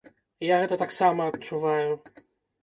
[0.45, 1.91] Я гэта таксама адчуваю.